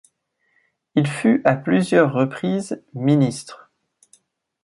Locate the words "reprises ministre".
2.11-3.69